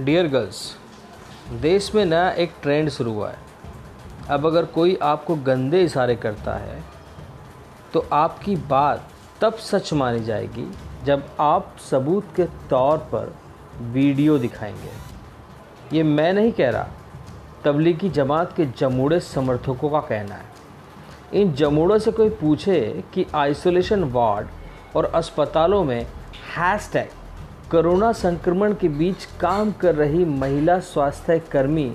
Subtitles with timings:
[0.00, 0.60] Dear girls
[1.52, 3.38] देश में नया एक ट्रेंड शुरू हुआ है।
[4.30, 6.82] अब अगर कोई आपको गंदे इशारे करता है
[7.94, 9.08] तो आपकी बात
[9.40, 10.68] तब सच मानी जाएगी
[11.04, 13.34] जब आप सबूत के तौर पर
[13.92, 16.88] वीडियो दिखाएँगे। ये मैं नहीं कह रहा,
[17.64, 22.80] तबलीगी जमात के जमूड़े समर्थकों का कहना है। इन जमूड़ों से कोई पूछे
[23.14, 24.48] कि आइसोलेशन वार्ड
[24.96, 26.00] और अस्पतालों में
[26.56, 27.10] हैशटैग
[27.70, 31.92] कोरोना संक्रमण के बीच काम कर रही महिला स्वास्थ्य कर्मी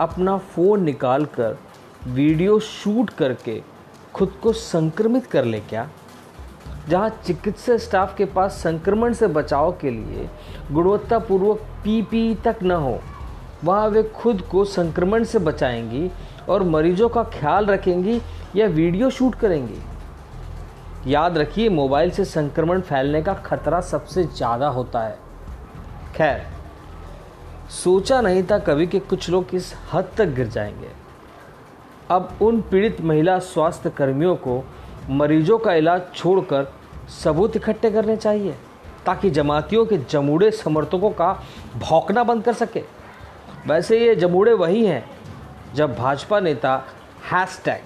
[0.00, 1.56] अपना फ़ोन निकालकर
[2.06, 3.60] वीडियो शूट करके
[4.14, 5.88] खुद को संक्रमित कर ले क्या?
[6.88, 10.28] जहाँ चिकित्सा स्टाफ के पास संक्रमण से बचाव के लिए
[10.72, 12.98] गुणवत्तापूर्वक पीपी तक न हो,
[13.64, 16.10] वहाँ वे खुद को संक्रमण से बचाएँगी
[16.48, 18.20] और मरीजों का ख्याल रखेंगी
[18.56, 19.80] या वीडियो शूट करेंगी।
[21.06, 25.18] याद रखिए, मोबाइल से संक्रमण फैलने का खतरा सबसे ज़्यादा होता है।
[26.16, 26.46] खैर,
[27.72, 30.88] सोचा नहीं था कभी कि कुछ लोग इस हद तक गिर जाएँगे।
[32.10, 34.62] अब उन पीड़ित महिला स्वास्थ्य कर्मियों को
[35.10, 36.72] मरीजों का इलाज छोड़कर
[37.12, 38.56] सबूत इकट्ठे करने चाहिए,
[39.06, 41.32] ताकि जमातियों के जमूड़े समर्थकों का
[41.78, 42.82] भौंकना बंद कर सके।
[43.66, 45.04] वैसे ये जमूड़े वही हैं
[45.74, 46.82] जब भाजपा नेता
[47.32, 47.82] हैशटैग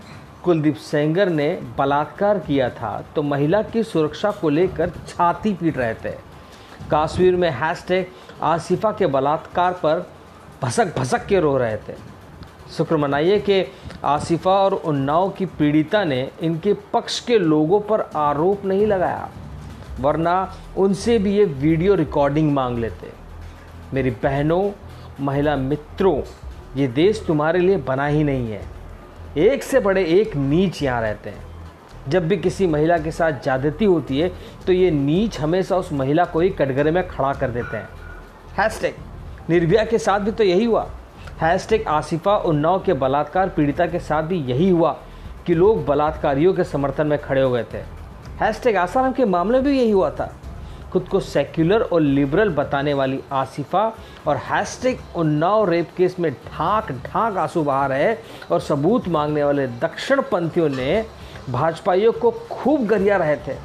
[0.48, 5.94] कुलदीप सेंगर ने बलात्कार किया था तो महिला की सुरक्षा को लेकर छाती पीट रहे
[5.94, 6.10] थे।
[6.91, 8.06] काश्मीर में हैशटैग,
[8.42, 10.06] आसिफा के बलात्कार पर
[10.62, 11.96] भसक भसक के रो रहे थे।
[12.76, 13.64] शुक्र मनाइए कि
[14.04, 19.28] आसिफा और उन्नाव की पीड़िता ने इनके पक्ष के लोगों पर आरोप नहीं लगाया,
[20.00, 23.12] वरना उनसे भी ये वीडियो रिकॉर्डिंग मांग लेते।
[23.94, 24.70] मेरी बहनों,
[25.20, 26.20] महिला मित्रों,
[26.76, 28.62] ये देश तुम्हारे लिए बना ही नहीं है।
[29.39, 31.47] एक से बड़े एक नीच यहाँ रहते हैं।
[32.08, 34.31] जब भी किसी महिला के साथ ज़्यादती होती है
[34.67, 37.89] तो ये नीच हमेशा उस महिला को ही कटघरे में खड़ा कर देते हैं।
[38.56, 38.94] हैशटैग
[39.50, 40.86] निर्भया के साथ भी तो यही हुआ।
[41.41, 44.97] हैशटैग आसिफा उन्नाव के बलात्कार पीड़िता के साथ भी यही हुआ
[45.47, 47.78] कि लोग बलात्कारियों के समर्थन में खड़े हो गए थे।
[48.41, 50.32] हैशटैग आसाराम के मामले में भी यही हुआ था।
[50.93, 56.93] खुद को सेक्युलर और लिबरल बताने वाली आसिफा और हैशटैग उन्नाव रेप केस में ढाक
[56.93, 58.15] ढाक आँसू बहा रहे
[58.50, 61.06] और सबूत मांगने वाले दक्षिण पंथियों ने
[61.50, 63.56] भाजपाइयों को खूब गरिया रहे थे।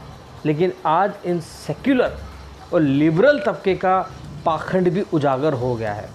[0.45, 2.17] लेकिन आज इन सेक्युलर
[2.73, 4.09] और लिबरल तबके का
[4.45, 6.09] पाखंड भी उजागर हो गया है।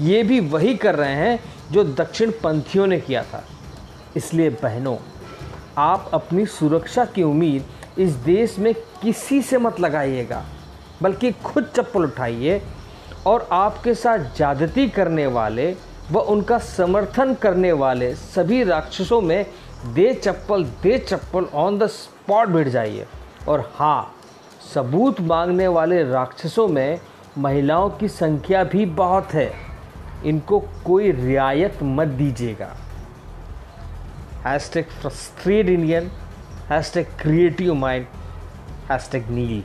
[0.00, 1.38] ये भी वही कर रहे हैं
[1.72, 3.44] जो दक्षिण पंथियों ने किया था।
[4.16, 4.96] इसलिए बहनों,
[5.78, 7.66] आप अपनी सुरक्षा की उम्मीद
[7.98, 8.72] इस देश में
[9.02, 10.44] किसी से मत लगाइएगा,
[11.02, 12.60] बल्कि खुद चप्पल उठाइए
[13.26, 15.74] और आपके साथ ज़्यादती करने वाले
[16.10, 19.44] व उनका समर्थन करने वाले सभी राक्षसों में
[19.86, 23.06] दे चप्पल दे चप्पल ऑन द स्पॉट भिड़ जाइए।
[23.48, 24.14] और हाँ
[24.74, 27.00] सबूत मांगने वाले राक्षसों में
[27.38, 29.50] महिलाओं की संख्या भी बहुत है।
[30.26, 32.74] इनको कोई रियायत मत दीजिएगा।
[34.44, 36.10] Hashtag frustrate Indian
[36.70, 38.06] hashtag creative mind
[38.90, 39.62] hashtag Neel